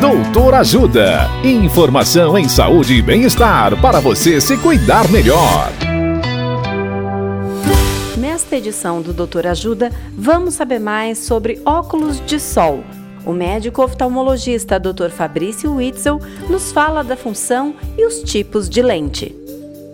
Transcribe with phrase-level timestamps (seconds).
[0.00, 1.28] Doutor Ajuda.
[1.42, 5.72] Informação em saúde e bem-estar para você se cuidar melhor.
[8.16, 12.84] Nesta edição do Doutor Ajuda, vamos saber mais sobre óculos de sol.
[13.26, 15.08] O médico oftalmologista Dr.
[15.10, 19.34] Fabrício Witzel nos fala da função e os tipos de lente.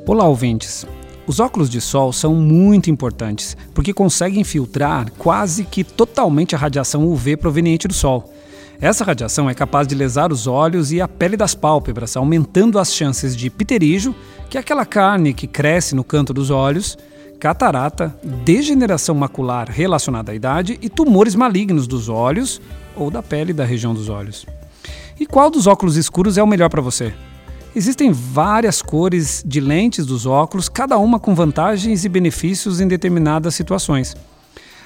[0.07, 0.87] Olá, ouvintes.
[1.27, 7.07] Os óculos de sol são muito importantes porque conseguem filtrar quase que totalmente a radiação
[7.07, 8.35] UV proveniente do sol.
[8.85, 12.93] Essa radiação é capaz de lesar os olhos e a pele das pálpebras, aumentando as
[12.93, 14.15] chances de pterígio,
[14.51, 16.99] que é aquela carne que cresce no canto dos olhos,
[17.41, 22.61] catarata, degeneração macular relacionada à idade e tumores malignos dos olhos
[22.95, 24.45] ou da pele da região dos olhos.
[25.19, 27.15] E qual dos óculos escuros é o melhor para você?
[27.75, 33.55] Existem várias cores de lentes dos óculos, cada uma com vantagens e benefícios em determinadas
[33.55, 34.15] situações.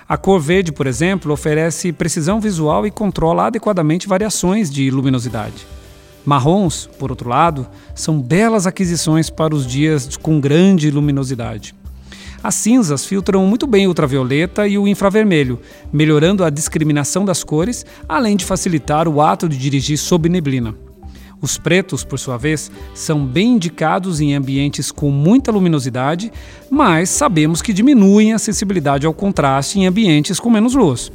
[0.08, 5.66] A cor verde, por exemplo, oferece precisão visual e controla adequadamente variações de luminosidade.
[6.24, 11.74] Marrons, por outro lado, são belas aquisições para os dias com grande luminosidade.
[12.42, 15.60] As cinzas filtram muito bem o ultravioleta e o infravermelho,
[15.92, 20.74] melhorando a discriminação das cores, além de facilitar o ato de dirigir sob neblina.
[21.40, 26.32] Os pretos, por sua vez, são bem indicados em ambientes com muita luminosidade,
[26.68, 31.12] mas sabemos que diminuem a sensibilidade ao contraste em ambientes com menos luz.